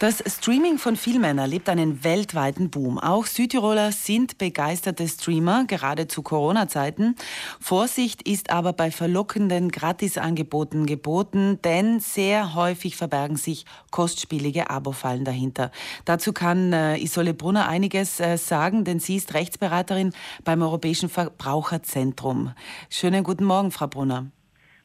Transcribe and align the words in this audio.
Das 0.00 0.24
Streaming 0.26 0.78
von 0.78 0.96
Filmen 0.96 1.36
erlebt 1.36 1.68
einen 1.68 2.02
weltweiten 2.02 2.70
Boom. 2.70 2.98
Auch 2.98 3.26
Südtiroler 3.26 3.92
sind 3.92 4.38
begeisterte 4.38 5.06
Streamer, 5.06 5.66
gerade 5.66 6.08
zu 6.08 6.22
Corona-Zeiten. 6.22 7.16
Vorsicht 7.60 8.26
ist 8.26 8.48
aber 8.48 8.72
bei 8.72 8.90
verlockenden 8.90 9.70
Gratisangeboten 9.70 10.86
geboten, 10.86 11.58
denn 11.64 12.00
sehr 12.00 12.54
häufig 12.54 12.96
verbergen 12.96 13.36
sich 13.36 13.66
kostspielige 13.90 14.70
Abo-Fallen 14.70 15.26
dahinter. 15.26 15.70
Dazu 16.06 16.32
kann 16.32 16.72
äh, 16.72 16.96
Isole 16.96 17.34
Brunner 17.34 17.68
einiges 17.68 18.20
äh, 18.20 18.38
sagen, 18.38 18.84
denn 18.84 19.00
sie 19.00 19.16
ist 19.16 19.34
Rechtsberaterin 19.34 20.14
beim 20.44 20.62
Europäischen 20.62 21.10
Verbraucherzentrum. 21.10 22.54
Schönen 22.88 23.22
guten 23.22 23.44
Morgen, 23.44 23.70
Frau 23.70 23.86
Brunner. 23.86 24.30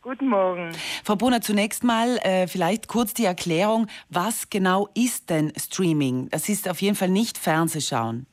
Guten 0.05 0.27
Morgen. 0.27 0.71
Frau 1.03 1.15
Brunner, 1.15 1.41
zunächst 1.41 1.83
mal 1.83 2.17
äh, 2.17 2.45
vielleicht 2.45 2.87
kurz 2.87 3.15
die 3.15 3.25
Erklärung, 3.25 3.87
was 4.07 4.51
genau 4.51 4.87
ist 4.93 5.31
denn 5.31 5.51
Streaming? 5.57 6.29
Das 6.29 6.47
ist 6.47 6.69
auf 6.69 6.79
jeden 6.79 6.95
Fall 6.95 7.09
nicht 7.09 7.39
Fernsehschauen. 7.39 8.27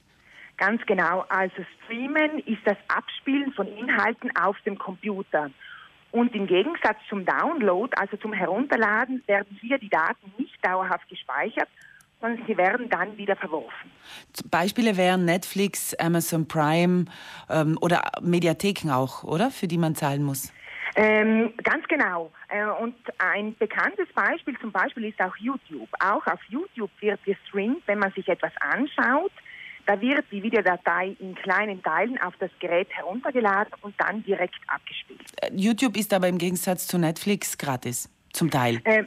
Ganz 0.58 0.82
genau. 0.84 1.24
Also 1.30 1.64
Streamen 1.82 2.40
ist 2.40 2.60
das 2.66 2.76
Abspielen 2.88 3.54
von 3.54 3.66
Inhalten 3.68 4.30
auf 4.36 4.54
dem 4.66 4.76
Computer. 4.78 5.50
Und 6.10 6.34
im 6.34 6.46
Gegensatz 6.46 6.98
zum 7.08 7.24
Download, 7.24 7.90
also 7.98 8.18
zum 8.18 8.34
Herunterladen, 8.34 9.22
werden 9.26 9.58
hier 9.62 9.78
die 9.78 9.88
Daten 9.88 10.30
nicht 10.36 10.58
dauerhaft 10.62 11.08
gespeichert, 11.08 11.68
sondern 12.20 12.44
sie 12.46 12.58
werden 12.58 12.90
dann 12.90 13.16
wieder 13.16 13.34
verworfen. 13.34 13.90
Beispiele 14.50 14.98
wären 14.98 15.24
Netflix, 15.24 15.94
Amazon 15.94 16.46
Prime 16.46 17.06
ähm, 17.48 17.78
oder 17.80 18.02
Mediatheken 18.20 18.90
auch, 18.90 19.24
oder? 19.24 19.50
Für 19.50 19.68
die 19.68 19.78
man 19.78 19.94
zahlen 19.94 20.22
muss. 20.22 20.52
Ähm, 20.94 21.54
ganz 21.62 21.86
genau. 21.88 22.30
Äh, 22.48 22.64
und 22.82 22.94
ein 23.18 23.56
bekanntes 23.56 24.08
Beispiel 24.14 24.58
zum 24.58 24.72
Beispiel 24.72 25.06
ist 25.06 25.20
auch 25.20 25.36
YouTube. 25.36 25.88
Auch 26.00 26.26
auf 26.26 26.40
YouTube 26.48 26.90
wird 27.00 27.22
gestreamt, 27.24 27.82
wenn 27.86 27.98
man 27.98 28.12
sich 28.12 28.28
etwas 28.28 28.52
anschaut. 28.60 29.32
Da 29.86 30.00
wird 30.00 30.24
die 30.30 30.42
Videodatei 30.42 31.16
in 31.18 31.34
kleinen 31.34 31.82
Teilen 31.82 32.20
auf 32.20 32.34
das 32.38 32.50
Gerät 32.60 32.88
heruntergeladen 32.90 33.72
und 33.80 33.94
dann 33.98 34.22
direkt 34.22 34.60
abgespielt. 34.68 35.22
Äh, 35.40 35.50
YouTube 35.54 35.96
ist 35.96 36.12
aber 36.14 36.28
im 36.28 36.38
Gegensatz 36.38 36.86
zu 36.86 36.98
Netflix 36.98 37.58
gratis, 37.58 38.08
zum 38.32 38.50
Teil. 38.50 38.80
Äh, 38.84 39.04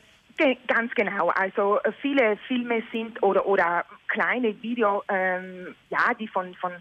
ganz 0.68 0.94
genau. 0.96 1.30
Also 1.30 1.80
äh, 1.84 1.92
viele 2.02 2.38
Filme 2.48 2.84
sind 2.92 3.22
oder, 3.24 3.46
oder 3.46 3.86
kleine 4.08 4.62
Video, 4.62 5.04
ähm, 5.08 5.76
ja, 5.90 6.14
die 6.20 6.28
von, 6.28 6.54
von 6.56 6.74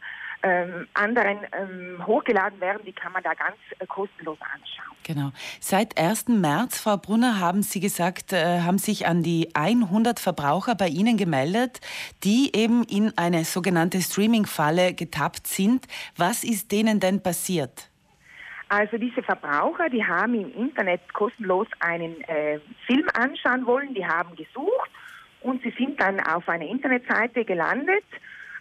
ähm, 0.44 0.86
anderen 0.92 1.38
ähm, 1.58 2.06
hochgeladen 2.06 2.60
werden, 2.60 2.82
die 2.84 2.92
kann 2.92 3.12
man 3.12 3.22
da 3.22 3.32
ganz 3.32 3.56
äh, 3.78 3.86
kostenlos 3.86 4.38
anschauen. 4.40 4.96
Genau. 5.02 5.30
Seit 5.58 5.98
1. 5.98 6.28
März, 6.28 6.80
Frau 6.80 6.98
Brunner, 6.98 7.40
haben 7.40 7.62
Sie 7.62 7.80
gesagt, 7.80 8.32
äh, 8.32 8.60
haben 8.60 8.78
sich 8.78 9.06
an 9.06 9.22
die 9.22 9.48
100 9.54 10.20
Verbraucher 10.20 10.74
bei 10.74 10.88
Ihnen 10.88 11.16
gemeldet, 11.16 11.80
die 12.24 12.54
eben 12.54 12.84
in 12.84 13.16
eine 13.16 13.44
sogenannte 13.44 14.02
Streaming-Falle 14.02 14.92
getappt 14.92 15.46
sind. 15.46 15.86
Was 16.16 16.44
ist 16.44 16.72
denen 16.72 17.00
denn 17.00 17.22
passiert? 17.22 17.88
Also 18.68 18.98
diese 18.98 19.22
Verbraucher, 19.22 19.88
die 19.88 20.04
haben 20.04 20.34
im 20.34 20.52
Internet 20.54 21.00
kostenlos 21.14 21.68
einen 21.80 22.20
äh, 22.22 22.60
Film 22.86 23.08
anschauen 23.14 23.64
wollen, 23.66 23.94
die 23.94 24.04
haben 24.04 24.36
gesucht 24.36 24.90
und 25.40 25.62
sie 25.62 25.72
sind 25.78 26.00
dann 26.00 26.20
auf 26.20 26.48
einer 26.48 26.66
Internetseite 26.66 27.44
gelandet 27.44 28.04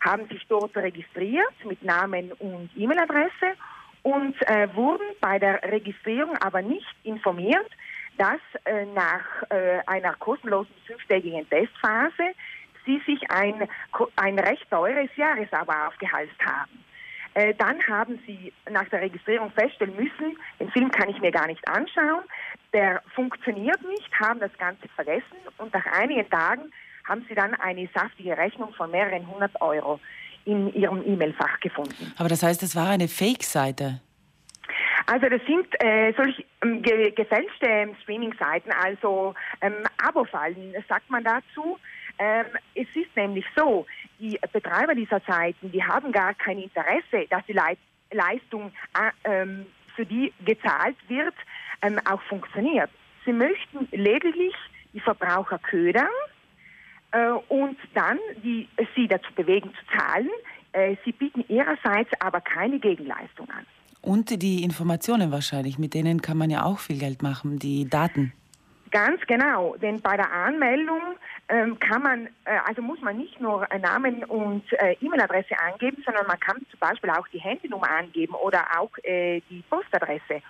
haben 0.03 0.27
sich 0.27 0.45
dort 0.47 0.75
registriert 0.75 1.53
mit 1.65 1.83
Namen 1.83 2.31
und 2.33 2.69
E-Mail-Adresse 2.75 3.55
und 4.03 4.35
äh, 4.47 4.67
wurden 4.75 5.05
bei 5.21 5.39
der 5.39 5.63
Registrierung 5.63 6.37
aber 6.37 6.61
nicht 6.61 6.95
informiert, 7.03 7.69
dass 8.17 8.39
äh, 8.65 8.85
nach 8.93 9.25
äh, 9.49 9.79
einer 9.87 10.13
kostenlosen 10.15 10.73
fünftägigen 10.85 11.49
Testphase 11.49 12.35
sie 12.85 13.01
sich 13.05 13.19
ein, 13.31 13.67
ein 14.17 14.39
recht 14.39 14.69
teures 14.69 15.09
Jahresabo 15.15 15.71
aufgehalst 15.87 16.35
haben. 16.45 16.83
Äh, 17.33 17.53
dann 17.55 17.81
haben 17.87 18.19
sie 18.27 18.53
nach 18.69 18.87
der 18.89 19.01
Registrierung 19.01 19.51
feststellen 19.51 19.95
müssen, 19.95 20.37
den 20.59 20.69
Film 20.71 20.91
kann 20.91 21.09
ich 21.09 21.19
mir 21.19 21.31
gar 21.31 21.47
nicht 21.47 21.67
anschauen, 21.67 22.23
der 22.73 23.01
funktioniert 23.15 23.81
nicht, 23.83 24.11
haben 24.19 24.39
das 24.39 24.55
Ganze 24.57 24.87
vergessen 24.89 25.37
und 25.57 25.73
nach 25.73 25.85
einigen 25.87 26.29
Tagen 26.29 26.71
haben 27.07 27.25
sie 27.27 27.35
dann 27.35 27.53
eine 27.55 27.89
saftige 27.93 28.37
Rechnung 28.37 28.73
von 28.73 28.91
mehreren 28.91 29.27
hundert 29.27 29.59
Euro 29.61 29.99
in 30.45 30.73
ihrem 30.73 31.01
E-Mail-Fach 31.05 31.59
gefunden. 31.59 32.13
Aber 32.17 32.29
das 32.29 32.43
heißt, 32.43 32.61
das 32.61 32.75
war 32.75 32.89
eine 32.89 33.07
Fake-Seite? 33.07 34.01
Also 35.05 35.27
das 35.27 35.41
sind 35.45 35.67
äh, 35.83 36.13
solche 36.15 36.43
ähm, 36.63 36.81
ge 36.81 37.11
gefälschte 37.11 37.65
ähm, 37.65 37.95
Streaming-Seiten, 38.03 38.71
also 38.71 39.33
ähm, 39.61 39.73
Abo-Fallen, 40.01 40.73
sagt 40.87 41.09
man 41.09 41.23
dazu. 41.23 41.77
Ähm, 42.19 42.45
es 42.75 42.87
ist 42.95 43.15
nämlich 43.15 43.45
so, 43.55 43.85
die 44.19 44.39
Betreiber 44.51 44.95
dieser 44.95 45.19
Seiten, 45.27 45.71
die 45.71 45.83
haben 45.83 46.11
gar 46.11 46.33
kein 46.35 46.59
Interesse, 46.59 47.27
dass 47.29 47.45
die 47.45 47.53
Leit 47.53 47.77
Leistung, 48.11 48.71
äh, 48.93 49.29
ähm, 49.29 49.65
für 49.95 50.05
die 50.05 50.31
gezahlt 50.45 50.97
wird, 51.07 51.35
ähm, 51.81 51.99
auch 52.09 52.21
funktioniert. 52.23 52.89
Sie 53.25 53.33
möchten 53.33 53.87
lediglich 53.91 54.55
die 54.93 54.99
Verbraucher 54.99 55.59
ködern 55.59 56.09
und 57.47 57.77
dann 57.93 58.17
die, 58.43 58.67
sie 58.95 59.07
dazu 59.07 59.31
bewegen 59.35 59.71
zu 59.73 59.97
zahlen. 59.97 60.29
Äh, 60.71 60.95
sie 61.05 61.11
bieten 61.11 61.45
ihrerseits 61.47 62.09
aber 62.19 62.41
keine 62.41 62.79
Gegenleistung 62.79 63.47
an. 63.49 63.65
Und 64.01 64.41
die 64.41 64.63
Informationen 64.63 65.31
wahrscheinlich, 65.31 65.79
mit 65.79 65.93
denen 65.93 66.21
kann 66.21 66.37
man 66.37 66.49
ja 66.49 66.63
auch 66.63 66.79
viel 66.79 66.99
Geld 66.99 67.21
machen, 67.21 67.59
die 67.59 67.87
Daten. 67.87 68.33
Ganz 68.91 69.21
genau, 69.27 69.75
denn 69.81 70.01
bei 70.01 70.17
der 70.17 70.31
Anmeldung 70.31 71.01
ähm, 71.49 71.79
kann 71.79 72.03
man, 72.03 72.27
äh, 72.45 72.59
also 72.65 72.81
muss 72.81 73.01
man 73.01 73.17
nicht 73.17 73.39
nur 73.39 73.67
Namen 73.81 74.23
und 74.25 74.63
äh, 74.73 74.95
E-Mail-Adresse 75.01 75.57
angeben, 75.59 76.03
sondern 76.05 76.27
man 76.27 76.39
kann 76.39 76.57
zum 76.69 76.79
Beispiel 76.79 77.09
auch 77.09 77.27
die 77.29 77.39
Handynummer 77.39 77.89
angeben 77.89 78.35
oder 78.35 78.65
auch 78.77 78.91
äh, 79.03 79.41
die 79.49 79.63
Postadresse. 79.69 80.41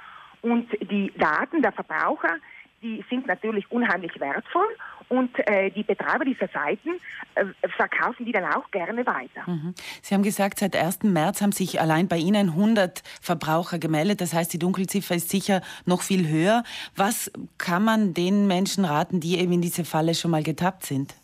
Und 0.41 0.69
die 0.91 1.13
Daten 1.17 1.61
der 1.61 1.71
Verbraucher, 1.71 2.37
die 2.81 3.03
sind 3.09 3.27
natürlich 3.27 3.71
unheimlich 3.71 4.19
wertvoll 4.19 4.75
und 5.09 5.31
äh, 5.47 5.69
die 5.71 5.83
Betreiber 5.83 6.25
dieser 6.25 6.47
Seiten 6.47 6.89
äh, 7.35 7.45
verkaufen 7.77 8.25
die 8.25 8.31
dann 8.31 8.45
auch 8.45 8.69
gerne 8.71 9.05
weiter. 9.05 9.43
Mhm. 9.45 9.73
Sie 10.01 10.13
haben 10.13 10.23
gesagt, 10.23 10.59
seit 10.59 10.75
1. 10.75 11.03
März 11.03 11.41
haben 11.41 11.51
sich 11.51 11.79
allein 11.79 12.07
bei 12.07 12.17
Ihnen 12.17 12.49
100 12.49 13.03
Verbraucher 13.21 13.79
gemeldet. 13.79 14.21
Das 14.21 14.33
heißt, 14.33 14.53
die 14.53 14.59
Dunkelziffer 14.59 15.15
ist 15.15 15.29
sicher 15.29 15.61
noch 15.85 16.01
viel 16.01 16.27
höher. 16.27 16.63
Was 16.95 17.31
kann 17.57 17.83
man 17.83 18.13
den 18.13 18.47
Menschen 18.47 18.85
raten, 18.85 19.19
die 19.19 19.39
eben 19.39 19.53
in 19.53 19.61
diese 19.61 19.85
Falle 19.85 20.15
schon 20.15 20.31
mal 20.31 20.43
getappt 20.43 20.85
sind? 20.85 21.15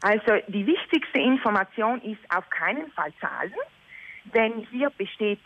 Also 0.00 0.32
die 0.46 0.66
wichtigste 0.66 1.18
Information 1.18 2.00
ist 2.02 2.20
auf 2.34 2.48
keinen 2.50 2.90
Fall 2.92 3.12
zahlen, 3.20 3.52
denn 4.32 4.66
hier 4.70 4.90
besteht 4.90 5.40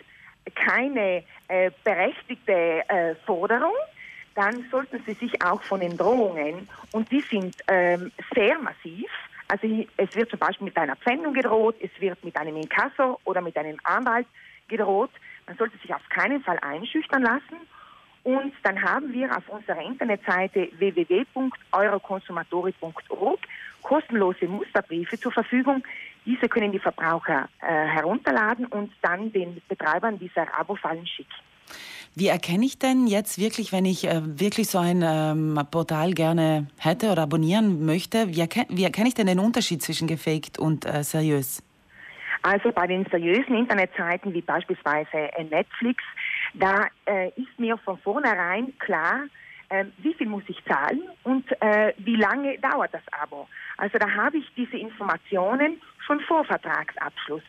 keine 0.54 1.22
äh, 1.48 1.70
berechtigte 1.84 2.52
äh, 2.88 3.14
Forderung 3.24 3.72
dann 4.34 4.64
sollten 4.70 5.02
Sie 5.06 5.14
sich 5.14 5.44
auch 5.44 5.62
von 5.62 5.80
den 5.80 5.96
Drohungen, 5.96 6.68
und 6.92 7.10
die 7.10 7.20
sind 7.20 7.56
ähm, 7.68 8.12
sehr 8.34 8.58
massiv, 8.58 9.08
also 9.52 9.68
es 9.98 10.14
wird 10.14 10.30
zum 10.30 10.38
Beispiel 10.38 10.64
mit 10.64 10.78
einer 10.78 10.96
Pfändung 10.96 11.34
gedroht, 11.34 11.76
es 11.80 11.90
wird 12.00 12.24
mit 12.24 12.34
einem 12.38 12.56
Inkasso 12.56 13.20
oder 13.24 13.42
mit 13.42 13.54
einem 13.58 13.76
Anwalt 13.84 14.26
gedroht. 14.66 15.10
Man 15.46 15.58
sollte 15.58 15.76
sich 15.76 15.94
auf 15.94 16.08
keinen 16.08 16.42
Fall 16.42 16.58
einschüchtern 16.60 17.22
lassen. 17.22 17.58
Und 18.24 18.54
dann 18.62 18.82
haben 18.82 19.12
wir 19.12 19.36
auf 19.36 19.46
unserer 19.50 19.82
Internetseite 19.82 20.70
www.euroconsumatori.org 20.78 23.40
kostenlose 23.82 24.46
Musterbriefe 24.46 25.20
zur 25.20 25.32
Verfügung. 25.32 25.84
Diese 26.24 26.48
können 26.48 26.72
die 26.72 26.78
Verbraucher 26.78 27.50
äh, 27.60 27.66
herunterladen 27.66 28.64
und 28.66 28.90
dann 29.02 29.30
den 29.32 29.60
Betreibern 29.68 30.18
dieser 30.18 30.58
Abo-Fallen 30.58 31.06
schicken. 31.06 31.34
Wie 32.14 32.28
erkenne 32.28 32.66
ich 32.66 32.78
denn 32.78 33.06
jetzt 33.06 33.38
wirklich, 33.38 33.72
wenn 33.72 33.86
ich 33.86 34.06
äh, 34.06 34.20
wirklich 34.22 34.68
so 34.68 34.78
ein 34.78 35.02
ähm, 35.02 35.58
Portal 35.70 36.12
gerne 36.12 36.66
hätte 36.78 37.10
oder 37.10 37.22
abonnieren 37.22 37.86
möchte, 37.86 38.28
wie, 38.28 38.40
erken 38.40 38.66
wie, 38.68 38.84
erkenne 38.84 39.08
ich 39.08 39.14
denn 39.14 39.26
den 39.26 39.38
Unterschied 39.38 39.82
zwischen 39.82 40.06
gefaked 40.06 40.58
und 40.58 40.84
äh, 40.84 41.02
seriös? 41.04 41.62
Also 42.42 42.70
bei 42.70 42.86
den 42.86 43.06
seriösen 43.10 43.56
Internetseiten 43.56 44.34
wie 44.34 44.42
beispielsweise 44.42 45.32
äh, 45.32 45.44
Netflix, 45.44 46.04
da 46.52 46.86
äh, 47.06 47.28
ist 47.28 47.58
mir 47.58 47.78
von 47.78 47.96
vornherein 47.98 48.76
klar, 48.78 49.20
äh, 49.70 49.86
wie 49.98 50.12
viel 50.12 50.28
muss 50.28 50.42
ich 50.48 50.62
zahlen 50.66 51.00
und 51.22 51.50
äh, 51.62 51.94
wie 51.96 52.16
lange 52.16 52.58
dauert 52.58 52.92
das 52.92 53.02
Abo. 53.22 53.48
Also 53.78 53.96
da 53.96 54.10
habe 54.10 54.36
ich 54.36 54.52
diese 54.54 54.76
Informationen 54.76 55.80
schon 56.06 56.20
vor 56.20 56.44
Vertragsabschluss. 56.44 57.42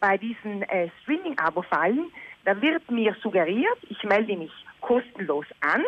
Bei 0.00 0.16
diesen 0.16 0.64
Streaming-Abo-Fallen 1.02 2.12
da 2.44 2.60
wird 2.60 2.90
mir 2.90 3.14
suggeriert, 3.22 3.78
ich 3.88 4.02
melde 4.04 4.36
mich 4.36 4.52
kostenlos 4.80 5.46
an 5.60 5.82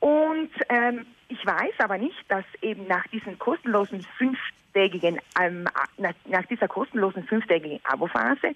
und 0.00 0.50
ähm, 0.68 1.06
ich 1.28 1.44
weiß 1.44 1.74
aber 1.78 1.98
nicht, 1.98 2.24
dass 2.28 2.44
eben 2.60 2.86
nach 2.86 3.06
diesen 3.08 3.38
kostenlosen 3.38 4.06
fünftägigen, 4.18 5.20
ähm, 5.40 5.64
nach, 5.96 6.14
nach 6.26 6.46
dieser 6.46 6.68
kostenlosen 6.68 7.24
fünftägigen 7.24 7.80
Abo-Phase 7.84 8.52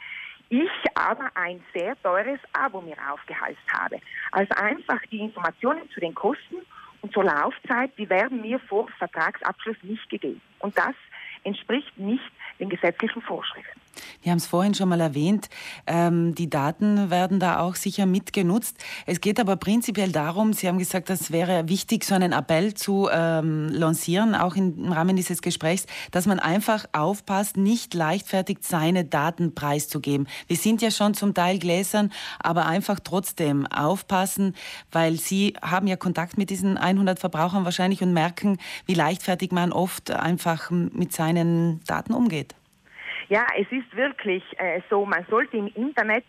ich 0.51 0.71
aber 0.95 1.31
ein 1.35 1.63
sehr 1.75 2.01
teures 2.03 2.41
Abo 2.53 2.81
mir 2.81 2.97
aufgehalst 3.11 3.61
habe. 3.73 3.99
Also 4.33 4.55
einfach 4.55 5.01
die 5.11 5.21
Informationen 5.21 5.89
zu 5.91 6.01
den 6.01 6.15
Kosten 6.15 6.57
und 7.03 7.13
zur 7.13 7.25
Laufzeit, 7.25 7.93
die 7.99 8.09
werden 8.09 8.41
mir 8.41 8.59
vor 8.59 8.89
Vertragsabschluss 8.99 9.77
nicht 9.83 10.09
gegeben. 10.09 10.41
Und 10.59 10.77
das 10.77 10.95
entspricht 11.45 11.97
nicht 11.99 12.31
den 12.59 12.69
gesetzlichen 12.69 13.23
Vorschriften. 13.23 13.81
Wir 14.23 14.33
haben 14.33 14.39
es 14.39 14.47
vorhin 14.47 14.75
schon 14.75 14.89
mal 14.89 15.01
erwähnt, 15.01 15.49
ähm, 15.87 16.35
die 16.35 16.51
Daten 16.51 17.11
werden 17.11 17.41
da 17.41 17.61
auch 17.61 17.75
sicher 17.75 18.07
mitgenutzt. 18.07 18.77
Es 19.07 19.21
geht 19.21 19.41
aber 19.41 19.57
prinzipiell 19.57 20.13
darum, 20.13 20.53
Sie 20.53 20.69
haben 20.69 20.79
gesagt, 20.79 21.11
das 21.11 21.31
wäre 21.31 21.69
wichtig, 21.69 22.05
so 22.05 22.15
einen 22.15 22.33
Appell 22.33 22.75
zu 22.75 23.09
ähm, 23.13 23.69
lancieren, 23.69 24.35
auch 24.35 24.57
im 24.57 24.93
Rahmen 24.93 25.17
dieses 25.17 25.43
Gesprächs, 25.43 25.87
dass 26.11 26.27
man 26.27 26.39
einfach 26.39 26.87
aufpasst, 26.93 27.57
nicht 27.57 27.95
leichtfertig 27.95 28.59
seine 28.63 29.05
Daten 29.05 29.55
preiszugeben. 29.55 30.29
Wir 30.47 30.57
sind 30.57 30.83
ja 30.83 30.91
schon 30.91 31.15
zum 31.15 31.35
Teil 31.35 31.59
gläsern, 31.59 32.13
aber 32.39 32.67
einfach 32.67 33.01
trotzdem 33.01 33.67
aufpassen, 33.67 34.55
weil 34.93 35.19
Sie 35.19 35.55
haben 35.63 35.87
ja 35.87 35.97
Kontakt 35.97 36.39
mit 36.39 36.51
diesen 36.51 36.77
100 36.77 37.19
Verbrauchern 37.19 37.65
wahrscheinlich 37.65 38.03
und 38.03 38.13
merken, 38.13 38.59
wie 38.87 38.95
leichtfertig 38.95 39.53
man 39.53 39.73
oft 39.73 40.11
einfach 40.11 40.71
mit 40.71 41.13
seinen 41.13 41.81
Daten 41.85 42.13
umgeht. 42.13 42.55
Ja, 43.29 43.47
es 43.57 43.67
ist 43.71 43.95
wirklich 43.95 44.43
äh, 44.59 44.81
so, 44.89 45.05
man 45.05 45.25
sollte 45.29 45.57
im 45.57 45.67
Internet 45.75 46.25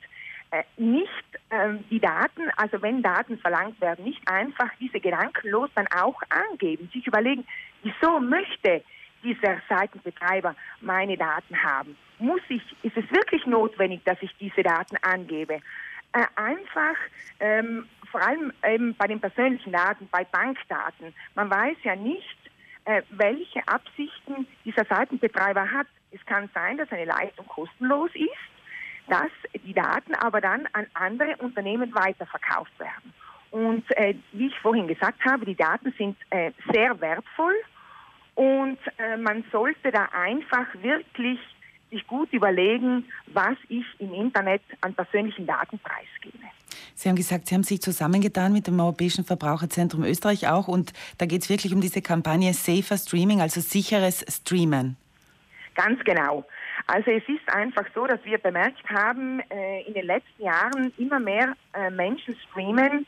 äh, 0.52 0.64
nicht 0.78 1.10
äh, 1.50 1.76
die 1.90 2.00
Daten, 2.00 2.50
also 2.58 2.82
wenn 2.82 3.02
Daten 3.02 3.38
verlangt 3.38 3.80
werden, 3.80 4.06
nicht 4.06 4.22
einfach 4.28 4.70
diese 4.80 5.00
gedankenlos 5.00 5.70
dann 5.76 5.88
auch 5.88 6.22
angeben, 6.30 6.90
sich 6.94 7.06
überlegen, 7.08 7.46
wieso 7.84 8.20
möchte 8.20 8.84
dieser 9.24 9.62
Seitenbetreiber 9.70 10.56
meine 10.82 11.18
Daten 11.18 11.62
haben? 11.64 11.96
Muss 12.18 12.42
ich, 12.50 12.64
ist 12.84 12.98
es 12.98 13.10
wirklich 13.12 13.46
notwendig, 13.46 14.02
dass 14.06 14.18
ich 14.22 14.36
diese 14.38 14.64
Daten 14.64 14.98
angebe? 15.02 15.62
Äh, 16.14 16.26
einfach, 16.36 16.96
ähm, 17.40 17.88
vor 18.12 18.22
allem 18.22 18.52
eben 18.68 18.96
bei 18.96 19.08
den 19.08 19.20
persönlichen 19.22 19.72
Daten, 19.72 20.10
bei 20.12 20.26
Bankdaten, 20.26 21.14
man 21.36 21.50
weiß 21.50 21.78
ja 21.84 21.96
nicht, 21.96 22.38
äh, 22.86 23.04
welche 23.12 23.68
Absichten 23.68 24.48
dieser 24.66 24.86
Seitenbetreiber 24.86 25.72
hat. 25.72 25.88
Es 26.12 26.26
kann 26.26 26.50
sein, 26.54 26.78
dass 26.78 26.92
eine 26.92 27.06
Leistung 27.06 27.48
kostenlos 27.48 28.12
ist, 28.16 29.10
dass 29.10 29.32
die 29.66 29.74
Daten 29.74 30.16
aber 30.16 30.42
dann 30.42 30.68
an 30.74 30.86
andere 30.94 31.36
Unternehmen 31.38 31.94
weiterverkauft 31.94 32.78
werden. 32.80 33.14
Und 33.52 33.84
äh, 33.98 34.16
wie 34.32 34.48
ich 34.48 34.60
vorhin 34.60 34.88
gesagt 34.88 35.24
habe, 35.26 35.46
die 35.46 35.56
Daten 35.56 35.94
sind 35.98 36.16
äh, 36.30 36.52
sehr 36.72 37.00
wertvoll 37.02 37.56
und 38.36 38.78
äh, 38.98 39.18
man 39.18 39.44
sollte 39.52 39.92
da 39.92 40.08
einfach 40.14 40.68
wirklich 40.82 41.40
sich 41.90 42.06
gut 42.06 42.32
überlegen, 42.32 43.06
was 43.28 43.56
ich 43.68 43.86
im 43.98 44.14
Internet 44.14 44.62
an 44.82 44.94
persönlichen 44.94 45.48
Daten 45.48 45.80
preisgebe. 45.80 46.46
Sie 46.94 47.10
haben 47.10 47.16
gesagt, 47.16 47.48
Sie 47.48 47.56
haben 47.56 47.64
sich 47.64 47.82
zusammengetan 47.82 48.54
mit 48.54 48.68
dem 48.68 48.80
Europäischen 48.80 49.26
Verbraucherzentrum 49.26 50.04
Österreich 50.04 50.48
auch 50.48 50.68
und 50.68 50.94
da 51.18 51.26
geht 51.26 51.42
es 51.42 51.50
wirklich 51.50 51.74
um 51.74 51.82
diese 51.82 52.02
Kampagne 52.02 52.54
Safer 52.54 52.98
Streaming, 52.98 53.42
also 53.42 53.62
sicheres 53.62 54.24
Streamen. 54.30 54.98
Ganz 55.80 56.04
genau. 56.04 56.44
Also 56.88 57.10
es 57.10 57.24
ist 57.30 57.48
einfach 57.54 57.86
so, 57.96 58.06
dass 58.06 58.20
wir 58.26 58.38
bemerkt 58.38 58.84
haben, 58.90 59.40
äh, 59.50 59.84
in 59.84 59.94
den 59.94 60.08
letzten 60.08 60.44
Jahren 60.44 60.92
immer 60.98 61.22
mehr 61.22 61.56
äh, 61.74 61.90
Menschen 61.90 62.36
streamen. 62.50 63.08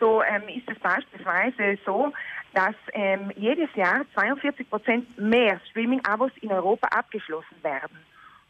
So 0.00 0.20
ähm, 0.24 0.42
ist 0.48 0.68
es 0.68 0.80
beispielsweise 0.80 1.78
so, 1.86 2.12
dass 2.54 2.74
ähm, 2.92 3.30
jedes 3.36 3.72
Jahr 3.76 4.04
42 4.14 4.68
Prozent 4.68 5.16
mehr 5.16 5.60
Streaming-Abos 5.70 6.32
in 6.40 6.50
Europa 6.50 6.88
abgeschlossen 6.88 7.62
werden. 7.62 7.96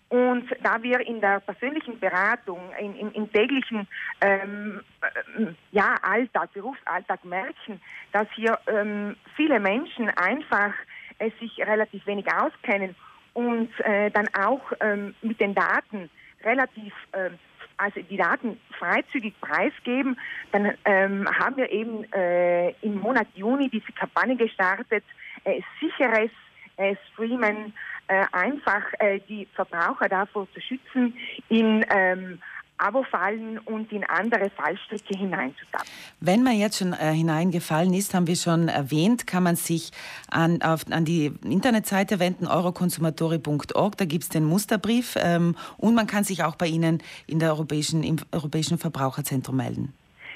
Und 0.09 0.49
da 0.63 0.83
wir 0.83 1.01
in 1.01 1.21
der 1.21 1.41
persönlichen 1.41 2.01
Beratung, 2.01 2.73
in, 2.81 2.97
in, 2.97 3.13
im 3.13 3.31
täglichen 3.31 3.87
ähm, 4.23 4.81
äh, 5.03 5.45
ja, 5.73 5.95
Alltag, 6.01 6.55
Berufsalltag 6.55 7.23
merken, 7.27 7.83
dass 8.13 8.29
hier 8.35 8.59
ähm, 8.67 9.15
viele 9.37 9.61
Menschen 9.61 10.09
einfach 10.09 10.73
äh, 11.19 11.31
sich 11.39 11.59
relativ 11.59 12.07
wenig 12.07 12.33
auskennen 12.33 12.95
und 13.39 13.71
äh, 13.85 14.11
dann 14.11 14.27
auch 14.35 14.73
ähm, 14.81 15.15
mit 15.23 15.41
den 15.41 15.55
Daten 15.55 16.11
relativ, 16.43 16.93
äh, 17.13 17.31
also 17.77 18.01
die 18.01 18.17
Daten 18.17 18.59
freizügig 18.77 19.41
preisgeben, 19.41 20.19
dann 20.51 20.73
ähm, 20.85 21.29
haben 21.39 21.57
wir 21.57 21.71
eben 21.71 22.03
äh, 22.13 22.71
im 22.83 23.01
Monat 23.01 23.29
Juni 23.37 23.69
diese 23.69 23.93
Kampagne 23.93 24.35
gestartet, 24.35 25.05
äh, 25.45 25.61
sicheres 25.81 26.33
äh, 26.79 26.97
Streamen, 27.13 27.75
äh, 28.09 28.25
einfach 28.33 28.83
die 29.29 29.47
Verbraucher 29.55 30.09
davor 30.09 30.49
zu 30.53 30.61
schützen, 30.61 31.17
in 31.49 31.87
ähm, 31.91 32.41
Abo-Fallen 32.79 33.59
und 33.59 33.93
in 33.93 34.05
andere 34.05 34.51
Fallstricke 34.51 35.19
hineinzutappen. 35.19 35.89
Wenn 36.21 36.43
man 36.43 36.57
jetzt 36.57 36.79
schon 36.79 36.93
äh, 36.93 37.13
hineingefallen 37.13 37.93
ist, 37.93 38.15
haben 38.15 38.27
wir 38.27 38.37
schon 38.37 38.69
erwähnt, 38.69 39.27
kann 39.27 39.43
man 39.43 39.57
sich 39.57 39.91
an, 40.31 40.63
auf, 40.63 40.85
an 40.91 41.05
die 41.05 41.33
Internetseite 41.45 42.19
wenden, 42.19 42.47
eurokonsumatori.org, 42.47 43.97
da 43.97 44.05
gibt 44.05 44.25
es 44.25 44.29
den 44.29 44.45
Musterbrief 44.45 45.17
ähm, 45.17 45.57
und 45.77 45.95
man 45.95 46.07
kann 46.07 46.25
sich 46.25 46.45
auch 46.45 46.57
bei 46.57 46.67
Ihnen 46.67 47.03
in 47.27 47.39
der 47.39 47.51
Europäischen, 47.51 48.03
im 48.03 48.17
Europäischen 48.33 48.79
Verbraucherzentrum 48.79 49.57
melden. 49.57 49.95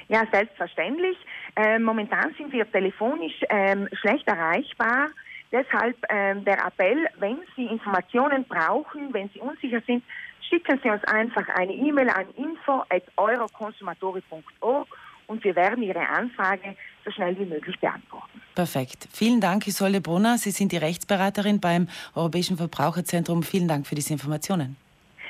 Ja, 0.08 0.24
selbstverständlich. 0.30 1.16
Äh, 1.56 1.78
momentan 1.78 2.34
sind 2.36 2.52
wir 2.52 2.70
telefonisch 2.70 3.40
ähm, 3.48 3.88
schlecht 3.92 4.26
erreichbar. 4.26 5.08
Deshalb 5.52 5.96
ähm, 6.08 6.44
der 6.44 6.64
Appell, 6.64 7.08
wenn 7.18 7.38
Sie 7.56 7.66
Informationen 7.66 8.44
brauchen, 8.44 9.12
wenn 9.12 9.28
Sie 9.30 9.40
unsicher 9.40 9.82
sind, 9.86 10.02
schicken 10.52 10.78
Sie 10.82 10.90
uns 10.90 11.02
einfach 11.04 11.48
eine 11.54 11.72
E-Mail 11.72 12.10
an 12.10 12.26
info.eurokonsumatori.org 12.36 14.88
und 15.28 15.44
wir 15.44 15.56
werden 15.56 15.82
Ihre 15.82 16.06
Anfrage 16.06 16.76
so 17.04 17.10
schnell 17.10 17.38
wie 17.38 17.46
möglich 17.46 17.80
beantworten. 17.80 18.42
Perfekt. 18.54 19.08
Vielen 19.12 19.40
Dank, 19.40 19.66
Isolde 19.66 20.02
Brunner. 20.02 20.36
Sie 20.36 20.50
sind 20.50 20.72
die 20.72 20.76
Rechtsberaterin 20.76 21.58
beim 21.60 21.88
Europäischen 22.14 22.58
Verbraucherzentrum. 22.58 23.42
Vielen 23.42 23.66
Dank 23.66 23.86
für 23.86 23.94
diese 23.94 24.12
Informationen. 24.12 24.76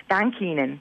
Danke 0.08 0.44
Ihnen. 0.44 0.80